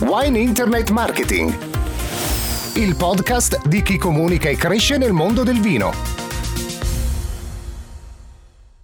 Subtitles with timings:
[0.00, 1.52] Wine Internet Marketing,
[2.76, 5.90] il podcast di chi comunica e cresce nel mondo del vino.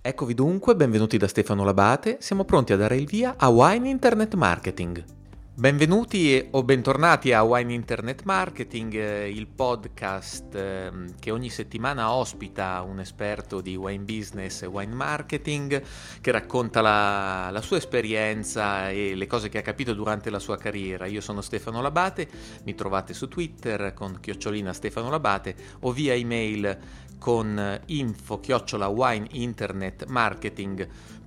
[0.02, 4.34] Eccovi dunque, benvenuti da Stefano Labate, siamo pronti a dare il via a Wine Internet
[4.34, 5.04] Marketing.
[5.56, 12.82] Benvenuti o bentornati a Wine Internet Marketing, eh, il podcast eh, che ogni settimana ospita
[12.82, 15.80] un esperto di wine business e wine marketing
[16.20, 20.58] che racconta la, la, sua esperienza e le cose che ha capito durante la sua
[20.58, 21.06] carriera.
[21.06, 22.28] Io sono Stefano Labate,
[22.64, 26.78] mi trovate su Twitter con chiocciolina Stefano Labate o via email
[27.16, 28.88] con info chiocciola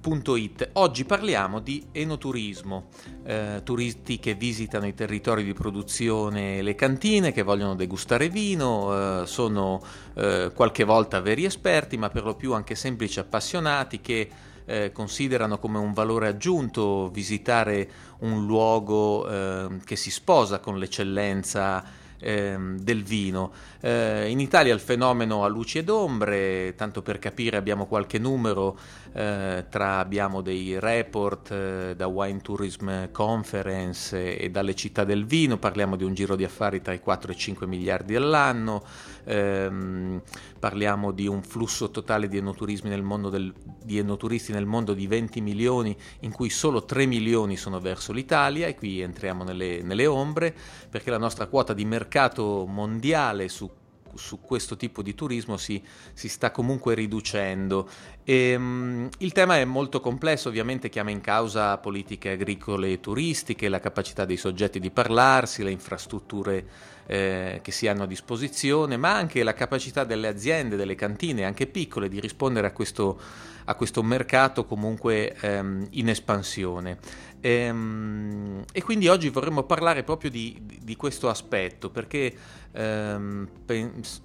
[0.08, 0.70] wineinternetmarketing.it.
[0.74, 2.88] Oggi parliamo di enoturismo,
[3.24, 9.28] eh, turisti che visitano i territori di produzione, le cantine, che vogliono degustare vino, eh,
[9.28, 9.82] sono
[10.16, 14.30] eh, qualche volta veri esperti, ma per lo più anche semplici appassionati che
[14.66, 17.90] eh, considerano come un valore aggiunto visitare
[18.20, 23.52] un luogo eh, che si sposa con l'eccellenza ehm, del vino.
[23.80, 28.78] Eh, in Italia il fenomeno ha luci ed ombre, tanto per capire abbiamo qualche numero,
[29.14, 35.58] eh, tra abbiamo dei report eh, da Wine Tourism Conference e dalle città del vino,
[35.58, 38.84] parliamo di un giro di affari tra i 4 e i 5 miliardi all'anno,
[39.26, 40.22] ehm,
[40.60, 45.96] parliamo di un flusso totale di, nel del, di enoturisti nel mondo di 20 milioni,
[46.22, 50.56] in cui solo 3 milioni sono verso l'Italia e qui entriamo nelle, nelle ombre
[50.90, 53.70] perché la nostra quota di mercato mondiale su
[54.18, 55.82] su questo tipo di turismo si,
[56.14, 57.88] si sta comunque riducendo.
[58.24, 63.70] E, um, il tema è molto complesso, ovviamente chiama in causa politiche agricole e turistiche,
[63.70, 69.16] la capacità dei soggetti di parlarsi, le infrastrutture eh, che si hanno a disposizione, ma
[69.16, 73.20] anche la capacità delle aziende, delle cantine, anche piccole, di rispondere a questo,
[73.66, 77.00] a questo mercato comunque ehm, in espansione.
[77.40, 82.34] Ehm, e, quindi oggi vorremmo parlare proprio di, di questo aspetto, perché
[82.72, 83.48] ehm,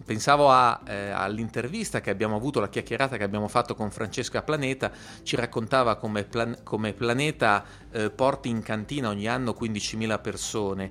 [0.04, 4.90] pensavo a, eh, all'intervista che abbiamo avuto, la chiacchierata che abbiamo fatto con Francesca Planeta,
[5.22, 10.90] ci raccontava come, plan- come Planeta eh, porti in cantina ogni anno 15.000 persone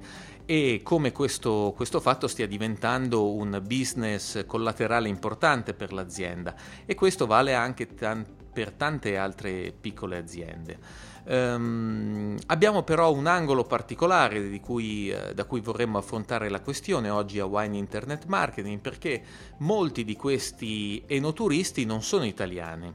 [0.51, 6.53] e come questo, questo, fatto stia diventando un business collaterale importante per l'azienda
[6.85, 10.78] e questo vale anche tan- per tante altre piccole aziende.
[11.23, 17.39] Um, abbiamo però un angolo particolare cui, eh, da cui vorremmo affrontare la questione oggi
[17.39, 19.23] a Wine Internet Marketing perché
[19.59, 22.94] molti di questi enoturisti non sono italiani.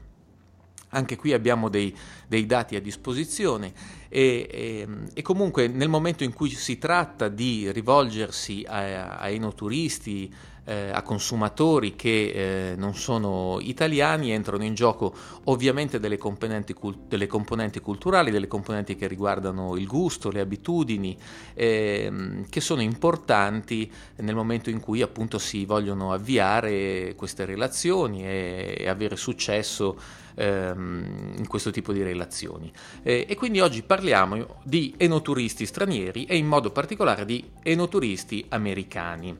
[0.89, 1.93] Anche qui abbiamo dei,
[2.27, 3.73] dei dati a disposizione
[4.07, 10.33] e, e, e, comunque nel momento in cui si tratta di rivolgersi a, a enoturisti,
[10.67, 15.13] eh, a consumatori che eh, non sono italiani, entrano in gioco
[15.45, 21.17] ovviamente delle componenti, cult- delle componenti, culturali, delle componenti che riguardano il gusto, le abitudini,
[21.53, 28.75] eh, che sono importanti nel momento in cui appunto si vogliono avviare queste relazioni e,
[28.77, 29.97] e avere successo
[30.35, 32.69] ehm, in questo tipo di relazioni.
[33.03, 39.37] E quindi oggi parliamo di enoturisti stranieri e in modo particolare di enoturisti americani.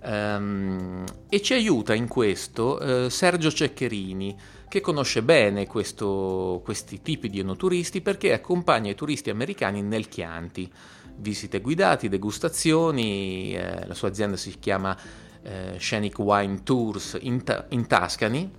[0.00, 4.36] Um, e ci aiuta in questo uh, Sergio Ceccherini,
[4.68, 10.70] che conosce bene questo, questi tipi di enoturisti perché accompagna i turisti americani nel Chianti.
[11.16, 14.96] Visite guidate, degustazioni, eh, la sua azienda si chiama
[15.42, 18.50] eh, Scenic Wine Tours in, in Tuscany.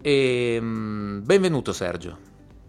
[0.00, 2.18] E, um, benvenuto Sergio.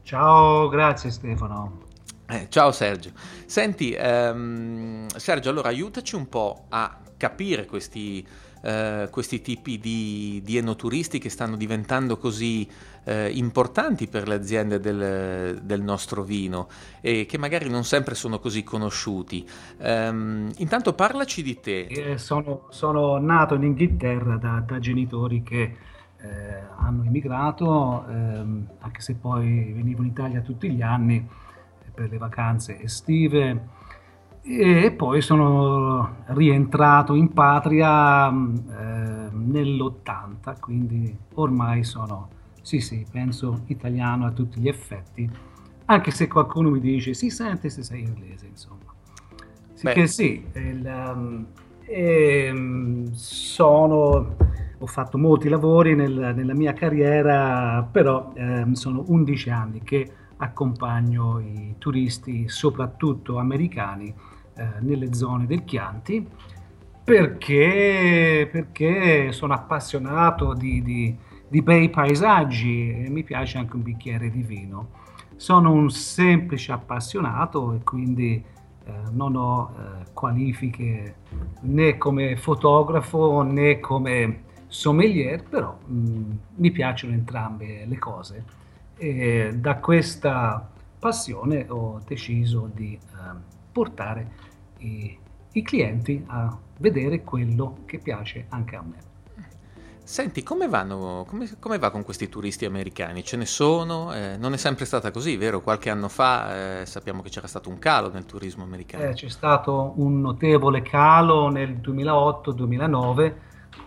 [0.02, 1.84] Ciao, grazie Stefano.
[2.28, 3.12] Eh, ciao Sergio.
[3.46, 8.26] Senti, um, Sergio, allora aiutaci un po' a capire questi,
[8.64, 12.68] eh, questi tipi di, di, enoturisti che stanno diventando così
[13.04, 16.68] eh, importanti per le aziende del, del, nostro vino
[17.00, 19.48] e che magari non sempre sono così conosciuti.
[19.78, 22.16] Um, intanto parlaci di te.
[22.18, 25.78] Sono, sono, nato in Inghilterra da, da genitori che eh,
[26.78, 31.44] hanno immigrato, ehm, anche se poi venivo in Italia tutti gli anni
[31.96, 33.84] per le vacanze estive
[34.48, 42.30] e poi sono rientrato in patria mm, eh, nell'80, quindi ormai sono,
[42.62, 45.28] sì sì, penso italiano a tutti gli effetti,
[45.86, 48.94] anche se qualcuno mi dice si sente se sei inglese, insomma.
[49.74, 51.46] Sì, che sì, il, um,
[51.84, 54.36] e, sono,
[54.78, 61.40] ho fatto molti lavori nel, nella mia carriera, però eh, sono 11 anni che accompagno
[61.40, 64.14] i turisti, soprattutto americani,
[64.56, 66.28] eh, nelle zone del Chianti
[67.06, 71.16] perché, perché sono appassionato di, di,
[71.48, 75.04] di, bei paesaggi e mi piace anche un bicchiere di vino.
[75.36, 78.44] Sono un semplice appassionato e quindi
[78.86, 81.18] eh, non ho eh, qualifiche
[81.62, 88.44] né come fotografo né come sommelier, però mh, mm, mi piacciono entrambe le cose
[88.98, 90.70] e da questa
[91.00, 94.32] passione ho deciso di eh, portare
[94.80, 95.18] i,
[95.52, 99.14] i clienti a vedere quello che piace anche a me.
[100.06, 103.24] Senti, come, vanno, come, come, va con questi turisti americani?
[103.24, 104.14] Ce ne sono?
[104.14, 105.62] Eh, non è sempre stata così, vero?
[105.62, 109.04] Qualche anno fa eh, sappiamo che c'era stato un calo nel turismo americano.
[109.04, 113.34] Eh, c'è stato un notevole calo nel 2008-2009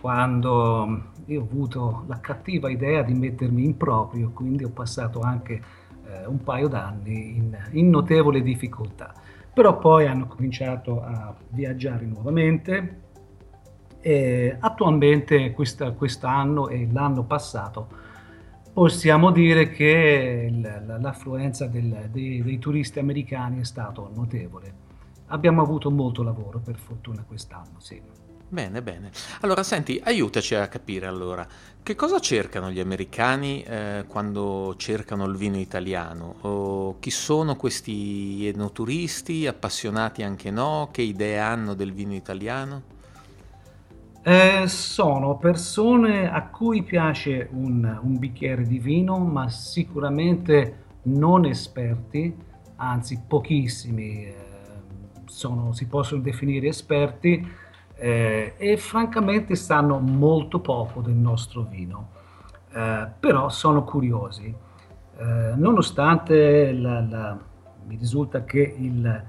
[0.01, 1.03] quando
[1.33, 5.53] io ho avuto la cattiva idea di mettermi in proprio, quindi ho passato anche
[6.05, 9.13] eh, un paio d'anni in, in notevole difficoltà.
[9.53, 13.07] Però poi hanno cominciato a viaggiare nuovamente,
[14.01, 18.07] e attualmente questa, quest'anno e l'anno passato
[18.71, 20.49] possiamo dire che
[20.99, 24.87] l'affluenza del, dei, dei, turisti americani è stato notevole.
[25.27, 28.01] Abbiamo avuto molto lavoro per fortuna quest'anno, sì.
[28.51, 29.11] Bene, bene.
[29.41, 31.47] Allora, senti, aiutaci a capire allora,
[31.83, 36.35] che cosa cercano gli americani eh, quando cercano il vino italiano?
[36.41, 40.89] O chi sono questi etnoturisti, appassionati anche no?
[40.91, 42.81] Che idee hanno del vino italiano?
[44.23, 52.35] Eh, sono persone a cui piace un, un bicchiere di vino, ma sicuramente non esperti,
[52.77, 54.35] anzi pochissimi eh,
[55.25, 57.67] sono, si possono definire esperti
[57.99, 62.09] eh, e francamente sanno molto poco del nostro vino,
[62.73, 64.55] eh, però sono curiosi.
[65.17, 67.37] Eh, nonostante la, la,
[67.85, 69.23] mi risulta che il,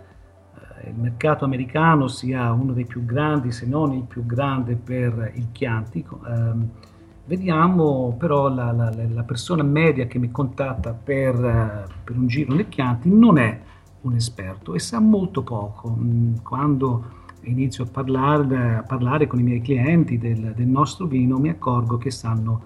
[0.86, 5.48] il mercato americano sia uno dei più grandi, se non il più grande per il
[5.50, 5.98] Chianti.
[5.98, 6.88] Eh,
[7.26, 12.68] vediamo però la, la, la, persona media che mi contatta per, per, un giro nel
[12.68, 13.60] Chianti non è
[14.02, 15.90] un esperto e sa molto poco.
[15.90, 21.38] Mm, quando inizio a parlare, a parlare con i miei clienti del, del, nostro vino
[21.38, 22.62] mi accorgo che sanno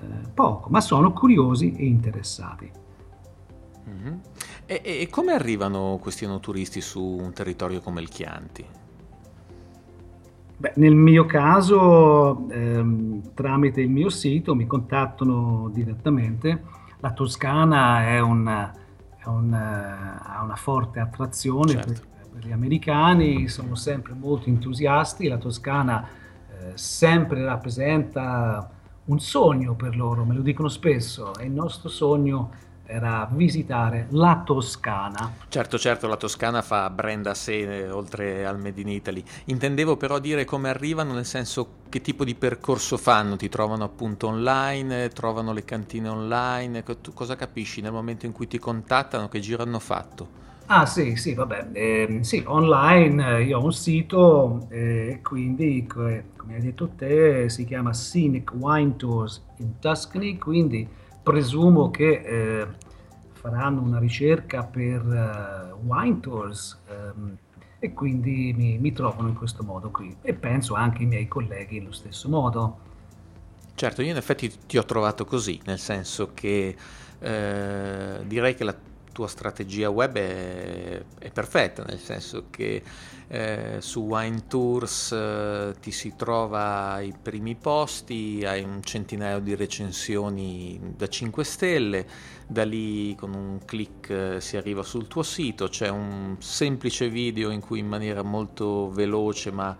[0.00, 2.70] eh, poco, ma sono curiosi e interessati.
[3.88, 4.14] Mm-hmm.
[4.66, 8.64] E, e, come arrivano questi turisti su un territorio come il Chianti?
[10.60, 16.64] Beh, nel mio caso, ehm, tramite il mio sito, mi contattano direttamente.
[16.98, 18.46] La Toscana è un,
[19.16, 21.92] è un, ha una forte attrazione certo.
[21.92, 22.06] per,
[22.42, 25.28] gli americani, sono sempre molto entusiasti.
[25.28, 26.06] La Toscana
[26.50, 28.70] eh, sempre rappresenta
[29.06, 34.42] un sogno per loro, me lo dicono spesso, è il nostro sogno era visitare la
[34.44, 35.34] Toscana.
[35.48, 39.22] Certo, certo, la Toscana fa brand a sé oltre al Made in Italy.
[39.44, 43.36] Intendevo però dire come arrivano, nel senso che tipo di percorso fanno?
[43.36, 46.82] Ti trovano appunto online, trovano le cantine online?
[47.12, 49.28] Cosa capisci nel momento in cui ti contattano?
[49.28, 50.46] Che giro hanno fatto?
[50.70, 56.24] Ah sì, sì, vabbè, eh, sì, online, io ho un sito e eh, quindi, come
[56.50, 60.86] hai detto te, si chiama Scenic Wine Tours in Tuscany, quindi
[61.22, 62.66] presumo che eh,
[63.32, 67.36] faranno una ricerca per uh, wine tours ehm,
[67.78, 71.76] e quindi mi, mi, trovano in questo modo qui e penso anche i miei colleghi
[71.76, 72.78] in lo stesso modo.
[73.74, 76.76] Certo, io in effetti ti ho trovato così, nel senso che
[77.20, 78.74] eh, direi che la
[79.18, 82.80] tua strategia web è, è perfetta, nel senso che
[83.26, 89.56] eh, su Wine Tours eh, ti si trova ai primi posti, hai un centinaio di
[89.56, 92.06] recensioni da 5 stelle,
[92.46, 97.50] da lì con un clic eh, si arriva sul tuo sito, c'è un semplice video
[97.50, 99.76] in cui in maniera molto veloce ma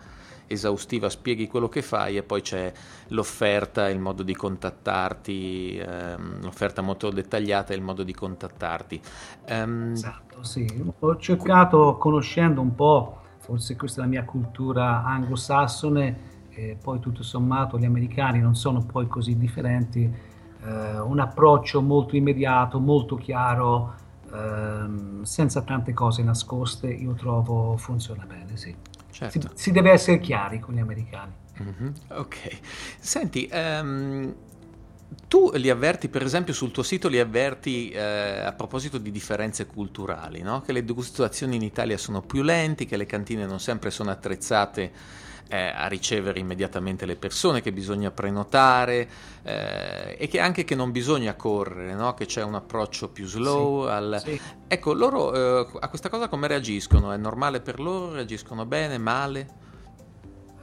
[0.49, 2.73] esaustiva spieghi quello che fai e poi c'è
[3.09, 9.01] l'offerta, il modo di contattarti, ehm, l'offerta molto dettagliata e il modo di contattarti.
[9.51, 10.67] Um, esatto, sì.
[10.99, 17.23] Ho cercato, conoscendo un po', forse questa è la mia cultura anglosassone, e poi tutto
[17.23, 20.13] sommato gli americani non sono poi così differenti,
[20.65, 23.95] eh, un approccio molto immediato, molto chiaro,
[24.33, 28.75] ehm, senza tante cose nascoste, io trovo funziona bene, sì.
[29.11, 29.41] Certo.
[29.55, 31.33] Si, si, deve essere chiari con gli americani.
[31.63, 31.93] Mm-hmm.
[32.11, 32.59] Ok.
[33.01, 34.35] Senti, um,
[35.27, 39.67] tu li avverti, per esempio, sul tuo sito li avverti eh, a proposito di differenze
[39.67, 40.63] culturali, no?
[40.63, 44.93] che le degustazioni in Italia sono più lenti, che le cantine non sempre sono attrezzate
[45.49, 49.09] eh, a ricevere immediatamente le persone, che bisogna prenotare
[49.43, 52.15] eh, e che anche che non bisogna correre, no?
[52.15, 53.85] che c'è un approccio più slow.
[53.85, 54.21] Sì, al...
[54.23, 54.41] sì.
[54.69, 57.13] Ecco, loro eh, a questa cosa come reagiscono?
[57.13, 58.13] È normale per loro?
[58.13, 59.67] Reagiscono bene, male?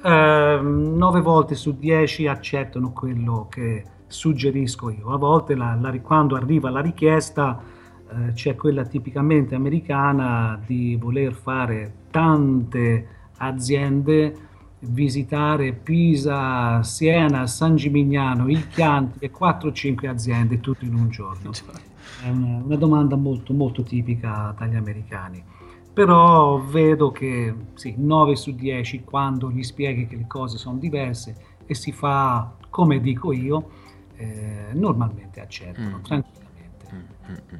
[0.03, 5.11] Uh, nove volte su dieci accettano quello che suggerisco io.
[5.11, 7.59] A volte la, la, quando arriva la richiesta
[8.07, 14.44] eh, c'è quella tipicamente americana di voler fare tante aziende,
[14.87, 21.51] visitare Pisa, Siena, San Gimignano, il Chianti e 4-5 aziende tutte in un giorno.
[22.23, 25.43] È una, una domanda molto, molto tipica dagli americani
[25.95, 31.37] però vedo che sì, 9 su 10 quando gli spieghi che le cose sono diverse
[31.65, 33.69] e si fa come dico io,
[34.17, 36.03] eh, normalmente accettano mm.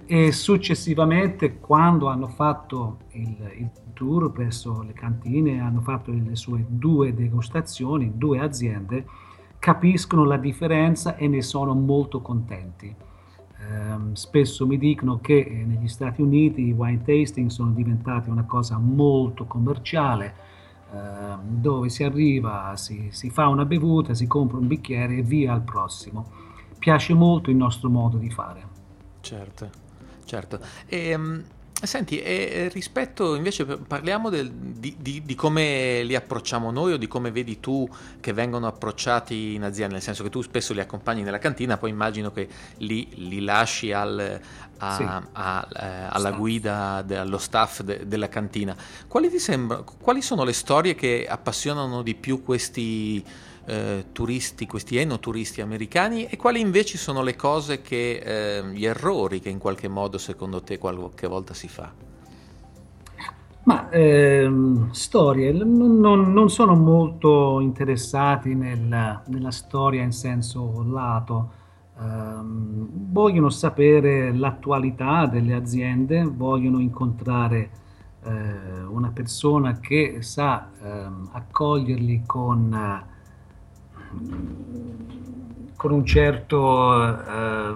[0.06, 6.66] E successivamente quando hanno fatto il, il, tour presso le cantine, hanno fatto le sue
[6.68, 9.06] due degustazioni, due aziende,
[9.58, 12.94] capiscono la differenza e ne sono molto contenti
[13.68, 18.44] Um, spesso mi dicono che eh, negli Stati Uniti i wine tasting sono diventati una
[18.44, 20.36] cosa molto commerciale,
[20.92, 25.54] uh, dove si arriva, si, si, fa una bevuta, si compra un bicchiere e via
[25.54, 26.44] al prossimo.
[26.78, 28.75] Piace molto il nostro modo di fare.
[29.26, 29.70] Certo,
[30.26, 30.60] certo.
[30.86, 31.44] E,
[31.82, 37.06] Senti, e rispetto invece parliamo del, di, di, di, come li approcciamo noi o di
[37.08, 37.88] come vedi tu
[38.22, 41.90] che vengono approcciati in azienda, nel senso che tu spesso li accompagni nella cantina, poi
[41.90, 44.40] immagino che li, li lasci al,
[44.78, 45.04] a, sì.
[45.04, 46.38] a, a, eh, alla staff.
[46.38, 48.76] guida, de, allo staff de, della cantina.
[49.06, 53.24] Quali, sembra, quali sono le storie che appassionano di più questi
[53.66, 59.40] eh, turisti, questi enoturiste americani e quali invece sono le cose che, eh, gli errori
[59.40, 61.92] che in qualche modo secondo te qualche volta si fa?
[63.64, 71.52] Ma ehm, storie, non, non, non, sono molto interessati nel, nella storia in senso lato,
[72.00, 77.70] ehm, vogliono sapere l'attualità delle aziende, vogliono incontrare
[78.24, 83.14] eh, una persona che sa ehm, accoglierli con
[85.76, 87.76] con un certo, eh,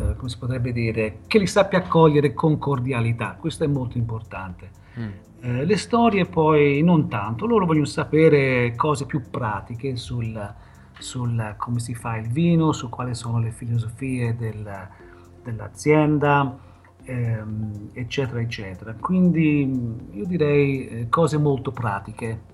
[0.00, 4.70] eh, come si potrebbe dire, che li sappia accogliere con cordialità, questo è molto importante.
[4.98, 5.10] Mm.
[5.40, 10.54] Eh, le storie poi non tanto, loro vogliono sapere cose più pratiche sul,
[10.98, 14.88] sul come si fa il vino, su quali sono le filosofie del,
[15.42, 16.58] dell'azienda,
[17.04, 18.94] ehm, eccetera, eccetera.
[18.94, 22.52] Quindi io direi eh, cose molto pratiche.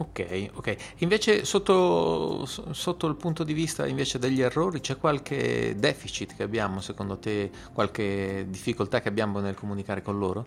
[0.00, 0.76] Ok, ok.
[0.98, 7.18] Invece sotto, sotto, il punto di vista degli errori c'è qualche deficit che abbiamo, secondo
[7.18, 10.46] te, qualche difficoltà che abbiamo nel comunicare con loro?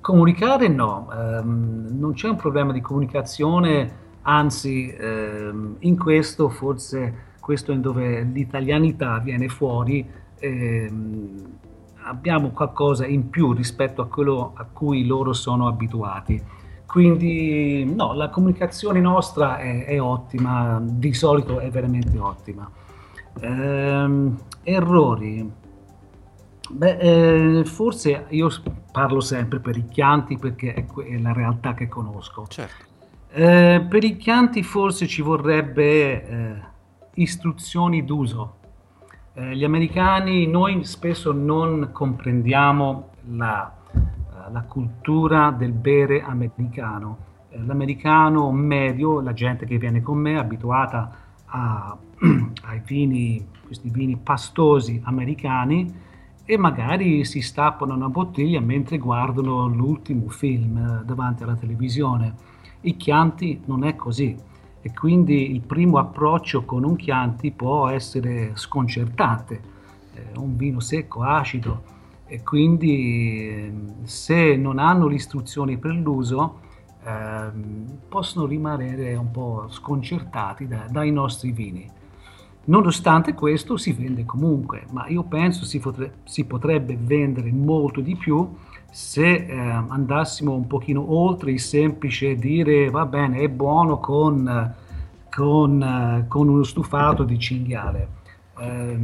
[0.00, 7.72] Comunicare no, um, non c'è un problema di comunicazione, anzi um, in questo forse questo
[7.72, 10.06] è dove l'italianità viene fuori,
[10.38, 11.58] ehm,
[12.02, 16.56] abbiamo qualcosa in più rispetto a quello a cui loro sono abituati
[16.88, 22.66] quindi no, la comunicazione nostra è, è ottima, di solito è veramente ottima.
[23.40, 25.52] Ehm, errori.
[26.70, 26.96] Beh,
[27.58, 28.48] eh, forse io
[28.90, 32.46] parlo sempre per i chianti perché è, è la realtà che conosco.
[32.48, 32.86] Certo.
[33.32, 36.54] Eh, per i chianti forse ci vorrebbe eh,
[37.16, 38.56] istruzioni d'uso.
[39.34, 43.77] Eh, gli americani, noi spesso non comprendiamo la
[44.50, 47.26] la cultura del bere americano.
[47.50, 51.10] Eh, l'americano medio, la gente che viene con me, abituata
[51.46, 51.96] a,
[52.64, 56.06] ai vini, questi vini pastosi americani,
[56.50, 62.34] e magari si stappano una bottiglia mentre guardano l'ultimo film eh, davanti alla televisione.
[62.80, 64.34] I Chianti non è così
[64.80, 69.60] e quindi il primo approccio con un Chianti può essere sconcertante.
[70.14, 71.82] Eh, un vino secco, acido,
[72.28, 76.60] e quindi ehm, se non hanno le istruzioni per l'uso
[77.02, 77.50] eh,
[78.08, 81.90] possono rimanere un po' sconcertati da, dai nostri vini.
[82.64, 88.14] Nonostante questo si vende comunque, ma io penso si, potre, si potrebbe vendere molto di
[88.14, 88.46] più
[88.90, 94.74] se eh, andassimo un pochino oltre il semplice dire va bene è buono con,
[95.30, 98.08] con, con uno stufato di cinghiale.
[98.58, 98.98] Eh,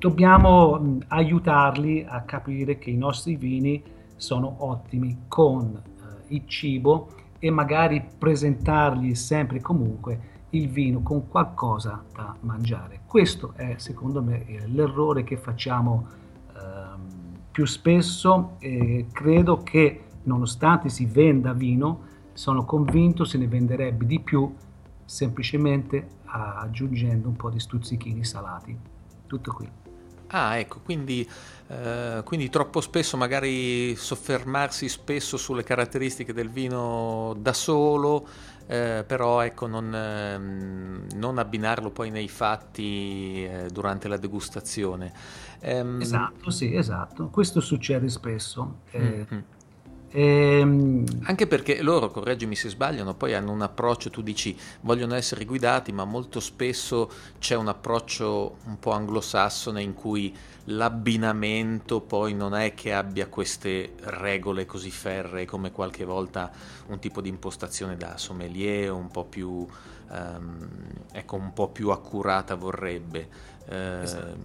[0.00, 3.82] dobbiamo aiutarli a capire che i nostri vini
[4.16, 11.28] sono ottimi con eh, il cibo e magari presentargli sempre e comunque il vino con
[11.28, 13.02] qualcosa da mangiare.
[13.06, 16.06] Questo è secondo me l'errore che facciamo
[16.48, 16.58] eh,
[17.50, 24.18] più spesso e credo che nonostante si venda vino, sono convinto se ne venderebbe di
[24.18, 24.50] più
[25.04, 28.78] semplicemente aggiungendo un po' di stuzzichini salati.
[29.26, 29.79] Tutto qui.
[30.32, 31.28] Ah, ecco, quindi,
[31.68, 38.28] eh, quindi troppo spesso magari soffermarsi spesso sulle caratteristiche del vino da solo,
[38.66, 45.12] eh, però ecco, non, ehm, non, abbinarlo poi nei fatti eh, durante la degustazione.
[45.60, 46.00] Ehm...
[46.00, 47.26] Esatto, sì, esatto.
[47.28, 48.82] Questo succede spesso.
[48.96, 49.38] Mm-hmm.
[50.12, 51.04] Ehm...
[51.22, 55.92] Anche perché loro, correggimi se sbagliano, poi hanno un approccio, tu dici vogliono essere guidati,
[55.92, 62.74] ma molto spesso c'è un approccio un po' anglosassone in cui l'abbinamento poi non è
[62.74, 66.50] che abbia queste regole così ferree come qualche volta
[66.88, 69.66] un tipo di impostazione da sommelier un po' più,
[70.10, 70.68] um,
[71.12, 73.48] ecco, un po' più accurata vorrebbe.
[73.68, 74.00] Eh,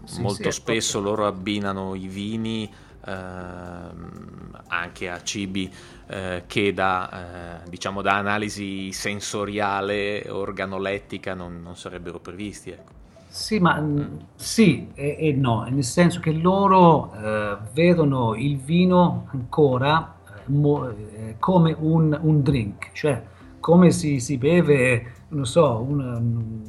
[0.06, 2.72] sì, molto sì, spesso loro abbinano i vini
[3.08, 5.72] Ehm, anche a cibi
[6.08, 12.72] eh, che da, eh, diciamo da analisi sensoriale organolettica non, non sarebbero previsti.
[12.72, 12.94] Ecco.
[13.28, 14.02] Sì, ma mm.
[14.36, 20.90] sì e, e, no, nel senso che loro eh, vedono il vino ancora eh, mo,
[20.90, 23.22] eh, come un, un, drink, cioè
[23.60, 26.62] come si, si beve, non so, un, un,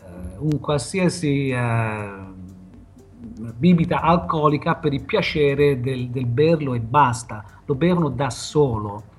[0.00, 1.52] eh, un qualsiasi
[3.20, 9.16] bibita alcolica per il piacere del, del berlo e basta, lo bevono da solo.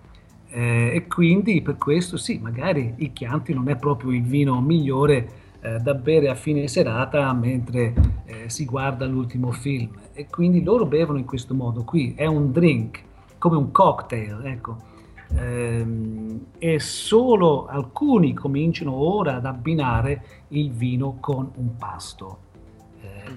[0.51, 5.29] Eh, e quindi per questo sì, magari il Chianti non è proprio il vino migliore
[5.61, 7.93] eh, da bere a fine serata mentre
[8.25, 9.91] eh, si guarda l'ultimo film.
[10.13, 13.03] E quindi loro bevono in questo modo qui, è un drink,
[13.37, 14.87] come un cocktail, ecco.
[15.35, 22.47] Ehm, e solo alcuni cominciano ora ad abbinare il vino con un pasto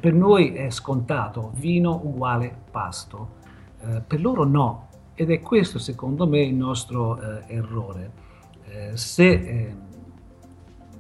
[0.00, 3.40] per noi è scontato, vino uguale pasto,
[3.81, 8.11] eh, per loro no, ed è questo secondo me il nostro eh, errore.
[8.64, 9.81] Eh, se, ehm,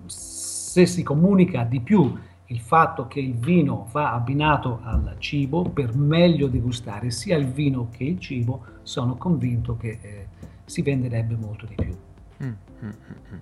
[0.06, 2.16] se si comunica di più
[2.46, 7.88] il fatto che il vino va abbinato al cibo per meglio degustare sia il vino
[7.90, 10.26] che il cibo, sono convinto che eh,
[10.66, 11.96] si venderebbe molto di più.
[12.44, 13.38] Mm, mm, mm, mm.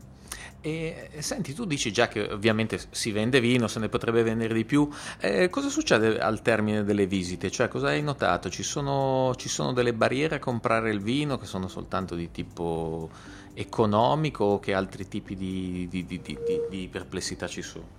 [0.62, 4.64] E senti, tu dici già che ovviamente si vende vino, se ne potrebbe vendere di
[4.64, 4.88] più.
[5.18, 7.50] Eh, cosa succede al termine delle visite?
[7.50, 8.50] Cioè, cosa hai notato?
[8.50, 13.08] Ci sono, ci sono, delle barriere a comprare il vino che sono soltanto di tipo
[13.54, 16.20] economico o che altri tipi di, di, di,
[16.68, 17.98] di perplessità ci sono?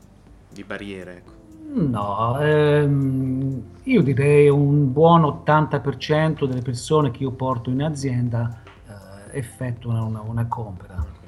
[0.49, 1.39] Di barriere, ecco.
[1.73, 9.38] No, ehm, io direi un buon 80% delle persone che io porto in azienda eh,
[9.38, 11.19] effettuano una, una compra.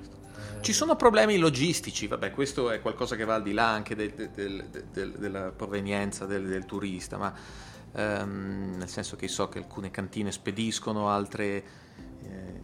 [0.63, 4.13] Ci sono problemi logistici, vabbè, questo è qualcosa che va al di là anche del,
[4.33, 7.33] del, del, della provenienza del, turista, ma
[7.93, 11.63] ehm, nel senso che so che alcune cantine spediscono, altre...
[12.23, 12.61] Ehm...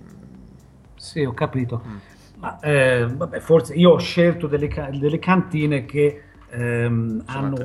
[0.96, 1.84] Sì, ho capito.
[1.86, 1.98] Mm.
[2.38, 7.58] Ma eh, vabbè, forse io ho scelto delle, delle cantine che ehm, hanno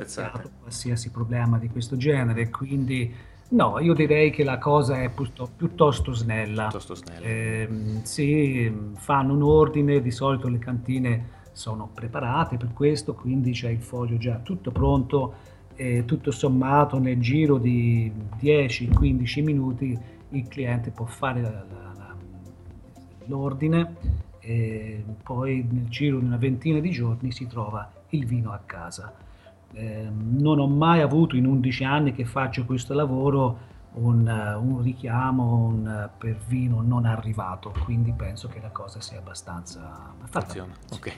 [0.59, 3.09] qualsiasi problema di questo genere, quindi
[3.47, 5.11] No, io direi che la cosa è
[5.55, 6.63] piuttosto snella.
[6.63, 7.25] Piuttosto snella.
[7.25, 7.69] Eh,
[8.03, 13.81] sì, fanno un ordine, di solito le cantine sono preparate per questo, quindi c'è il
[13.81, 19.97] foglio già tutto pronto e tutto sommato nel giro di 10-15 minuti
[20.29, 22.15] il cliente può fare la, la, la,
[23.25, 23.95] l'ordine
[24.39, 29.13] e poi nel giro di una ventina di giorni si trova il vino a casa.
[29.75, 34.25] Eh, non ho mai avuto in 11 anni che faccio questo lavoro un,
[34.61, 40.65] un richiamo un, per vino non arrivato, quindi penso che la cosa sia abbastanza fatta.
[40.93, 41.17] Ok.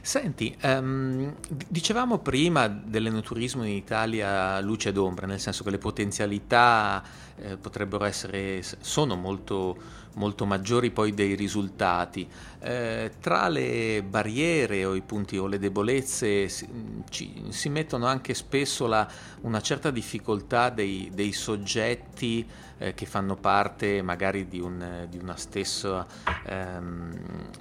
[0.00, 1.34] Senti, um,
[1.68, 7.02] dicevamo prima dell'enoturismo in Italia luce ed ombra, nel senso che le potenzialità
[7.36, 9.76] eh, potrebbero essere, sono molto,
[10.14, 12.28] molto maggiori poi dei risultati.
[12.60, 16.68] Eh, tra le barriere o i punti o le debolezze si,
[17.08, 19.08] ci, si mettono anche spesso la,
[19.42, 22.46] una certa difficoltà dei, dei soggetti
[22.78, 26.06] eh, che fanno parte magari di, un, di una stessa...
[26.46, 27.12] Ehm,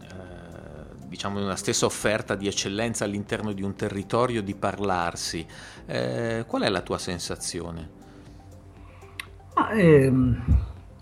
[0.01, 0.30] eh,
[1.11, 5.45] diciamo, una stessa offerta di eccellenza all'interno di un territorio di parlarsi.
[5.85, 7.89] Eh, qual è la tua sensazione?
[9.55, 10.41] Ah, ehm,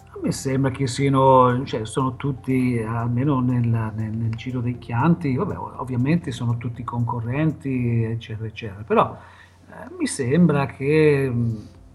[0.08, 5.36] a me sembra che siano, cioè, sono tutti, almeno nel, nel, nel, giro dei Chianti,
[5.36, 9.16] vabbè, ovviamente sono tutti concorrenti, eccetera, eccetera, però
[9.70, 11.32] eh, mi sembra che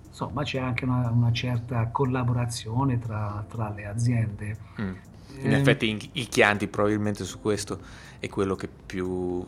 [0.07, 4.57] insomma c'è anche una, una certa collaborazione tra, tra le aziende.
[4.81, 4.95] Mm.
[5.43, 7.79] In eh, effetti il Chianti probabilmente su questo
[8.19, 9.45] è quello che più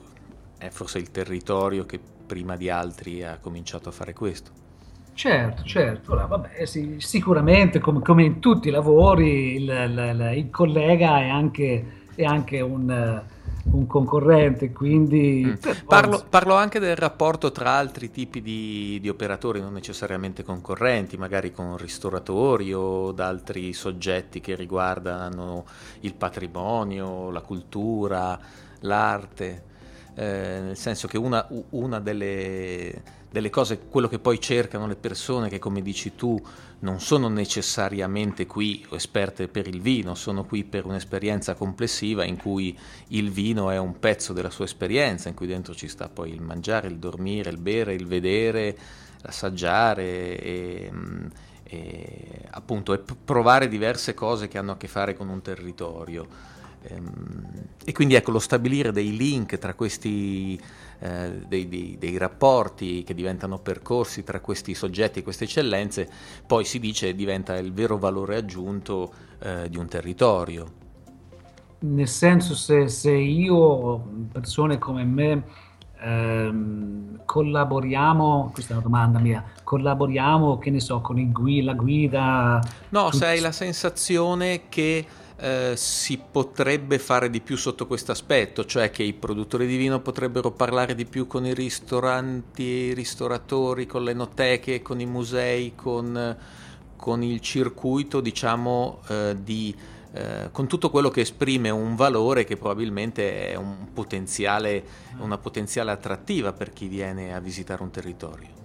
[0.59, 4.65] è forse il territorio che prima di altri ha cominciato a fare questo.
[5.15, 6.13] Certo, certo.
[6.13, 11.29] Ora, vabbè, sì, sicuramente come, come, in tutti i lavori il, il, il collega è
[11.29, 13.23] anche, è anche un,
[13.71, 15.45] un concorrente, quindi...
[15.45, 15.71] Mm.
[15.87, 21.53] Parlo, parlo, anche del rapporto tra altri tipi di, di, operatori, non necessariamente concorrenti, magari
[21.53, 25.65] con ristoratori o da altri soggetti che riguardano
[26.01, 28.39] il patrimonio, la cultura,
[28.81, 29.75] l'arte.
[30.15, 35.49] Eh, nel senso che una, una delle, delle, cose, quello che poi cercano le persone
[35.49, 36.41] che come dici tu
[36.79, 42.77] non sono necessariamente qui esperte per il vino, sono qui per un'esperienza complessiva in cui
[43.09, 46.43] il vino è un pezzo della sua esperienza, in cui dentro ci sta poi il
[46.43, 48.77] mangiare, il dormire, il bere, il vedere,
[49.23, 50.93] l'assaggiare e,
[51.65, 56.55] e appunto e provare diverse cose che hanno a che fare con un territorio.
[56.83, 57.47] Ehm,
[57.85, 60.61] e quindi ecco, lo stabilire dei link tra questi,
[60.99, 66.09] eh, dei, dei, dei, rapporti che diventano percorsi tra questi soggetti e queste eccellenze,
[66.47, 70.85] poi si dice diventa il vero valore aggiunto eh, di un territorio.
[71.79, 73.99] Nel senso se, se io,
[74.33, 75.43] persone come me,
[76.01, 82.61] ehm, collaboriamo, questa è una domanda mia, collaboriamo, che ne so, con gui, la guida...
[82.91, 85.05] No, se hai la sensazione che
[85.39, 90.01] eh, si potrebbe fare di più sotto questo aspetto, cioè che i produttori di vino
[90.01, 95.75] potrebbero parlare di più con i ristoranti, i ristoratori, con le noteche, con i musei,
[95.75, 96.37] con,
[96.97, 99.75] con il circuito, diciamo, eh, di,
[100.13, 104.83] eh, con tutto quello che esprime un valore che probabilmente è un potenziale,
[105.19, 108.56] una potenziale attrattiva per chi viene a visitare un territorio.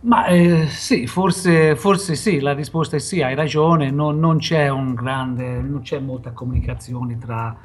[0.00, 4.68] Ma eh, sì, forse, forse, sì, la risposta è sì, hai ragione, non, non c'è
[4.68, 7.56] un grande, non c'è molta comunicazione tra,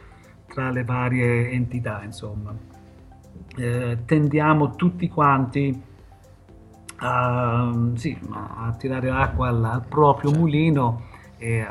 [0.48, 2.56] tra le varie entità, insomma.
[3.56, 5.80] Eh, tendiamo tutti quanti
[6.98, 10.44] a, sì, a tirare acqua al, al proprio certo.
[10.44, 11.02] mulino
[11.38, 11.68] e eh,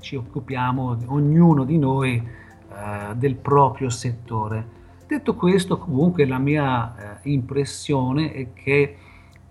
[0.00, 4.78] ci occupiamo, ognuno di noi, eh, del proprio settore.
[5.06, 8.96] Detto questo, comunque la mia eh, impressione è che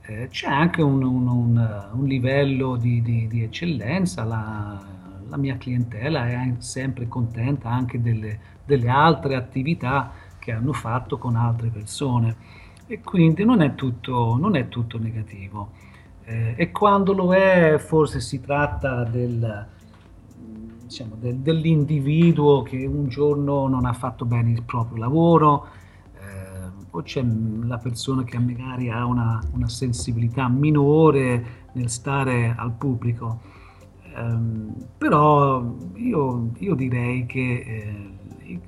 [0.02, 4.84] eh, c'è anche un, un, un, un livello di, di, di eccellenza, la,
[5.28, 11.36] la, mia clientela è sempre contenta anche delle, delle, altre attività che hanno fatto con
[11.36, 12.36] altre persone
[12.88, 15.72] e quindi non è tutto, non è tutto negativo.
[16.24, 19.68] Eh, e quando lo è forse si tratta del,
[20.84, 25.68] diciamo, del, dell'individuo che un giorno non ha fatto bene il proprio lavoro,
[26.92, 33.42] o c'è la persona che magari ha una, una sensibilità minore nel stare al pubblico.
[34.16, 38.10] Um, però io, io, direi che eh,
[38.44, 38.60] il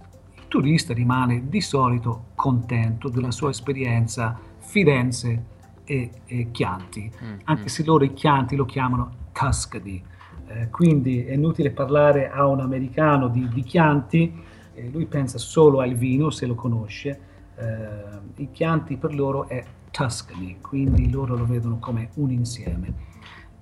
[0.47, 5.45] turista rimane di solito contento della sua esperienza Firenze
[5.83, 10.01] e, e Chianti, mm, anche se loro i Chianti lo chiamano Tuscany.
[10.47, 14.31] Eh, quindi è inutile parlare a un americano di, di Chianti,
[14.73, 19.63] eh, lui pensa solo al vino se lo conosce eh, il Chianti per loro è
[19.91, 22.93] Tuscany, quindi loro lo vedono come un insieme.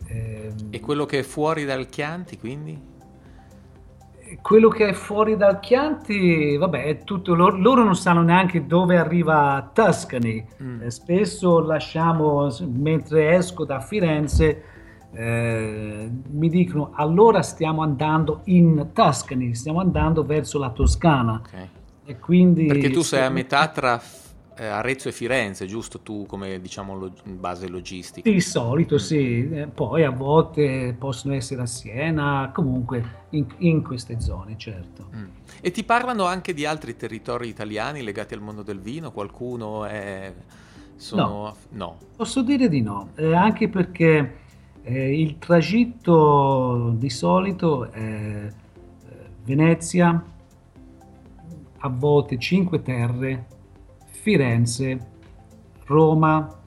[0.05, 2.97] Eh, e quello che è fuori dal Chianti, quindi?
[4.41, 8.97] Quello che è fuori dal Chianti, vabbè, è tutto, loro, loro non sanno neanche dove
[8.97, 10.45] arriva Tuscany.
[10.61, 10.83] Mm.
[10.83, 14.63] Eh, spesso lasciamo, mentre esco da Firenze,
[15.11, 21.41] eh, mi dicono allora stiamo andando in Tuscany, stiamo andando verso la Toscana.
[21.43, 21.69] Okay.
[22.09, 22.65] E quindi...
[22.65, 24.01] Perché tu sei a metà tra
[24.57, 25.99] eh, Arezzo e Firenze, giusto?
[25.99, 28.27] Tu come diciamo lo, base logistica.
[28.27, 34.19] Di solito sì, eh, poi a volte possono essere a Siena, comunque in, in queste
[34.19, 35.11] zone, certo.
[35.15, 35.25] Mm.
[35.61, 39.11] E ti parlano anche di altri territori italiani legati al mondo del vino?
[39.11, 40.33] Qualcuno è...
[40.95, 41.23] Sono...
[41.23, 41.97] No, no.
[42.15, 44.37] posso dire di no, eh, anche perché
[44.81, 48.53] eh, il tragitto di solito è eh,
[49.45, 50.21] Venezia,
[51.79, 53.47] a volte Cinque Terre,
[54.05, 55.07] Firenze,
[55.85, 56.59] Roma,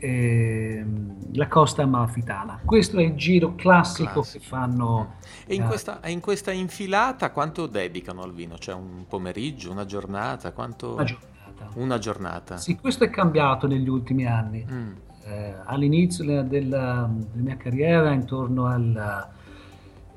[0.00, 0.84] eh,
[1.32, 2.60] la costa amalfitana.
[2.64, 4.38] Questo è il giro classico, classico.
[4.38, 5.14] che fanno.
[5.46, 8.58] E in, uh, questa, in, questa, infilata quanto dedicano al vino?
[8.58, 10.52] Cioè un pomeriggio, una giornata?
[10.52, 10.94] Quanto...
[10.94, 11.28] Una giornata.
[11.74, 12.56] Una giornata.
[12.56, 14.66] Sì, questo è cambiato negli ultimi anni.
[14.68, 14.92] Mm.
[15.24, 19.28] Eh, all'inizio della, della, mia carriera, intorno al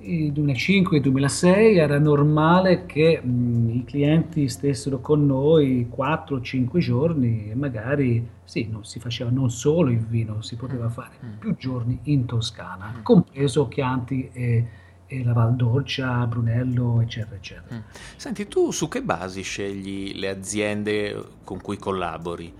[0.04, 8.68] 2005-2006 era normale che mh, i clienti stessero con noi 4-5 giorni e magari sì,
[8.70, 10.90] non si faceva non solo il vino, si poteva mm.
[10.90, 11.38] fare mm.
[11.40, 13.04] più giorni in Toscana, mm.
[13.04, 14.68] compreso Chianti e,
[15.08, 17.84] e la Val d'Orcia, Brunello, eccetera, eccetera.
[18.16, 22.54] Senti, tu su che basi scegli le aziende con cui collabori?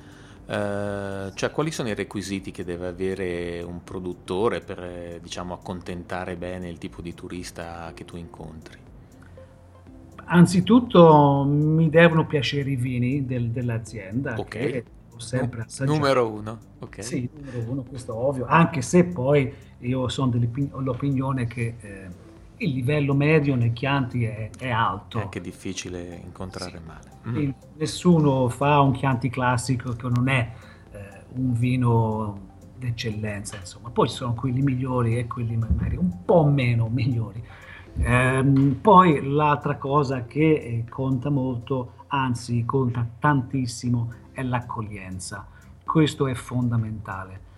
[0.46, 6.68] Uh, cioè, quali sono i requisiti che deve avere un produttore per diciamo, accontentare bene
[6.70, 8.78] il tipo di turista che tu incontri?
[10.26, 14.48] Anzitutto mi devono piacere i vini del, dell'azienda, Ok.
[14.48, 15.98] che ho sempre assaggiato.
[15.98, 17.04] Numero uno, ok.
[17.04, 22.08] Sì, numero uno, questo è ovvio, anche se poi io sono dell'opinione che eh,
[22.58, 25.20] il livello medio nei Chianti è, è alto.
[25.20, 26.84] È anche difficile incontrare Sì.
[26.86, 27.12] male.
[27.28, 27.50] Mm.
[27.78, 30.54] Nessuno fa un Chianti classico che non è
[30.92, 31.00] eh,
[31.36, 33.90] un vino d'eccellenza, insomma.
[33.90, 37.44] Poi ci sono quelli migliori e quelli magari un po' meno migliori.
[37.98, 45.48] Ehm, poi l'altra cosa che eh, conta molto, anzi conta tantissimo, è l'accoglienza.
[45.86, 47.52] Questo è fondamentale.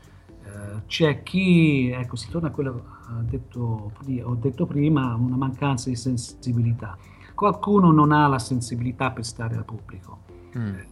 [0.45, 2.81] Eh, c'è chi, ecco, si torna a quello che
[3.11, 6.97] ho detto, pri- ho detto prima, una mancanza di sensibilità.
[7.33, 10.19] Qualcuno non ha la sensibilità per stare al pubblico.
[10.57, 10.67] Mm.
[10.67, 10.87] Eh,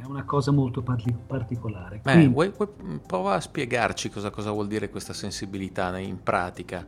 [0.00, 2.00] È una cosa molto parti- particolare.
[2.02, 6.86] Beh, Quindi- vuoi- vuoi- prova a spiegarci cosa, cosa vuol dire questa sensibilità in pratica.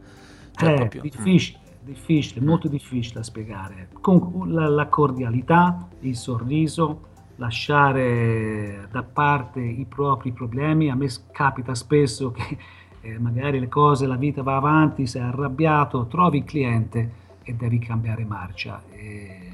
[0.52, 3.88] Cioè, È proprio- difficile, difficile, molto difficile da spiegare.
[4.00, 7.06] Con la, la cordialità, il sorriso,
[7.38, 10.90] lasciare da parte i propri problemi.
[10.90, 12.58] A me capita spesso che
[13.00, 17.78] eh, magari le cose, la vita va avanti, sei arrabbiato, trovi il cliente e devi
[17.78, 18.82] cambiare marcia.
[18.90, 19.50] E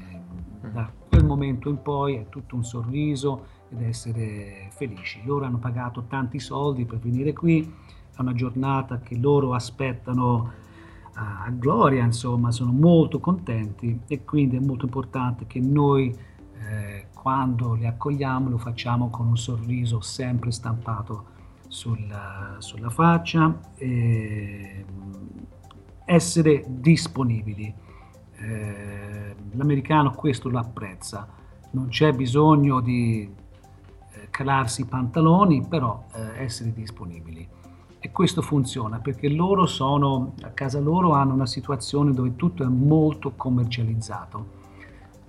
[0.61, 5.21] da quel momento in poi è tutto un sorriso ed essere felici.
[5.25, 7.61] Loro hanno pagato tanti soldi per venire qui,
[8.15, 10.63] è una giornata che loro aspettano a
[11.17, 16.13] a gloria, insomma, sono molto contenti e quindi è molto importante che noi
[16.59, 16.84] eh,
[17.25, 21.25] quando li accogliamo lo facciamo con un sorriso sempre stampato
[21.67, 25.13] sulla, sulla faccia e mm,
[26.05, 27.73] essere disponibili.
[28.37, 31.27] Eh, l'americano questo lo apprezza,
[31.71, 33.27] non c'è bisogno di
[34.11, 37.49] eh, calarsi i pantaloni, però eh, essere disponibili.
[37.97, 42.67] E questo funziona perché loro sono, a casa loro hanno una situazione dove tutto è
[42.67, 44.63] molto commercializzato.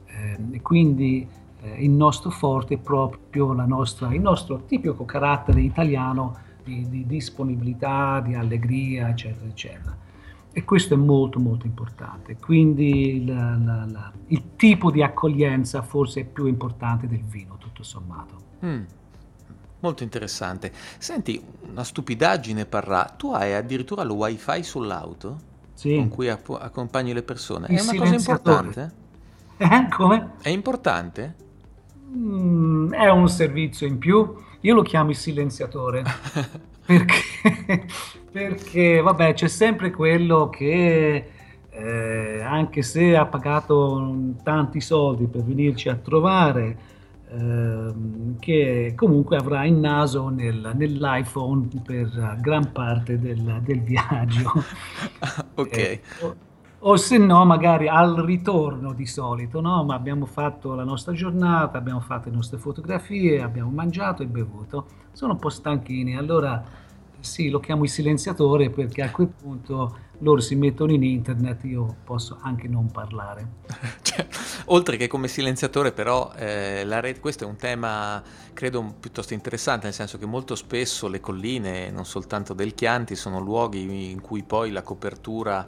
[0.04, 5.60] Eh, e quindi eh, il nostro forte è proprio la nostra, il nostro tipico carattere
[5.60, 9.96] italiano di, di disponibilità, di allegria, eccetera, eccetera.
[10.52, 12.36] E questo è molto molto importante.
[12.36, 17.82] Quindi la- la- la- il tipo di accoglienza forse è più importante del vino, tutto
[17.82, 18.34] sommato.
[18.64, 18.82] Mm.
[19.80, 20.72] Molto interessante.
[20.98, 23.04] Senti, una stupidaggine parrà.
[23.16, 25.38] Tu hai addirittura il wifi sull'auto
[25.74, 25.94] Sì.
[25.96, 27.66] con cui app- accompagni le persone.
[27.68, 28.92] Il È una cosa importante?
[29.58, 30.30] Eh, come?
[30.40, 31.34] È importante?
[32.08, 34.34] Mm, è un servizio in più.
[34.60, 36.02] Io lo chiamo il silenziatore
[36.86, 37.86] perché,
[38.30, 41.30] perché vabbè, c'è sempre quello che
[41.70, 46.78] eh, anche se ha pagato tanti soldi per venirci a trovare,
[47.30, 54.52] ehm, che comunque avrà il naso nel- nell'iPhone per gran parte del, del viaggio.
[55.54, 55.76] ok.
[55.76, 56.00] Eh,
[56.88, 59.82] o, se no, magari al ritorno di solito, no?
[59.82, 64.86] Ma abbiamo fatto la nostra giornata, abbiamo fatto le nostre fotografie, abbiamo mangiato e bevuto.
[65.12, 66.62] Sono un po' stanchini, allora
[67.18, 71.96] sì, lo chiamo il silenziatore perché a quel punto loro si mettono in internet, io
[72.04, 73.48] posso anche non parlare.
[74.06, 74.26] Cioè,
[74.66, 78.22] oltre che come silenziatore, però, eh, la rete, questo è un tema
[78.52, 83.40] credo piuttosto interessante, nel senso che molto spesso le colline, non soltanto del Chianti, sono
[83.40, 85.66] luoghi in cui poi la copertura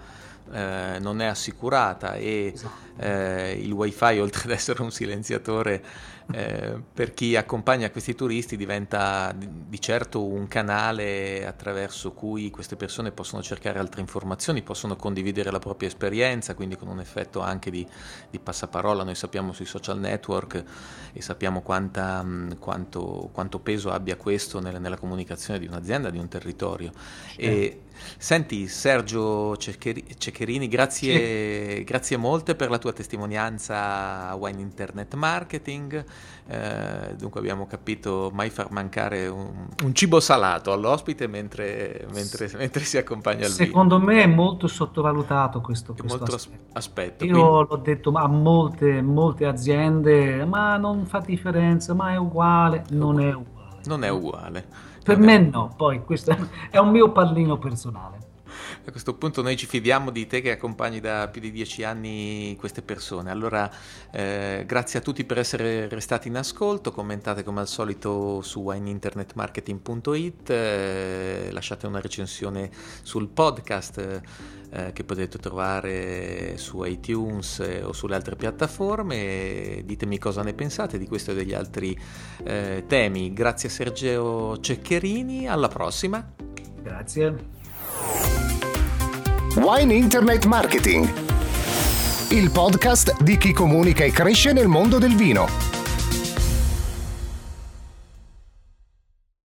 [0.52, 2.54] eh, non è assicurata e
[2.98, 5.82] eh, il wifi, oltre ad essere un silenziatore,
[6.30, 13.12] eh, per chi accompagna questi turisti diventa di, certo un canale attraverso cui queste persone
[13.12, 17.86] possono cercare altre informazioni, possono condividere la propria esperienza, quindi con un effetto anche di,
[18.30, 19.04] di passaparola.
[19.04, 20.62] Noi sappiamo sui social network
[21.12, 26.18] e sappiamo quanta, mh, quanto, quanto peso abbia questo nel- nella comunicazione di un'azienda, di
[26.18, 26.92] un territorio.
[27.36, 27.84] E,
[28.16, 36.04] senti Sergio Ceccheri- Ceccherini, grazie, grazie molte per la tua testimonianza a Wine Internet Marketing.
[36.50, 42.84] Eh, dunque abbiamo capito mai far mancare un, un cibo salato all'ospite mentre, mentre- mentre
[42.84, 43.66] si accompagna al vino.
[43.66, 46.70] Secondo me è molto sottovalutato questo, questo molto as- aspetto.
[46.78, 47.24] aspetto.
[47.24, 52.84] Io quindi- l'ho detto a molte, molte aziende, ma non fa differenza, ma è uguale.
[52.90, 53.56] Non è uguale.
[53.84, 54.66] non è uguale.
[55.08, 56.36] Per Non me no, poi questo
[56.70, 58.27] è un mio pallino personale.
[58.84, 62.56] A questo punto noi ci fidiamo di te che accompagni da più di dieci anni
[62.58, 63.30] queste persone.
[63.30, 63.70] Allora,
[64.10, 66.92] eh, grazie a tutti per essere restati in ascolto.
[66.92, 72.70] Commentate come al solito su wineinternetmarketing.it, eh, lasciate una recensione
[73.02, 74.22] sul podcast
[74.70, 79.82] eh, che potete trovare su iTunes eh, o sulle altre piattaforme.
[79.84, 81.98] Ditemi cosa ne pensate di questo e degli altri
[82.44, 83.32] eh, temi.
[83.32, 86.34] Grazie a Sergio Ceccherini, alla prossima.
[86.82, 87.57] Grazie.
[89.56, 91.26] Wine Internet Marketing.
[92.30, 95.77] il podcast di chi comunica e cresce nel mondo del vino.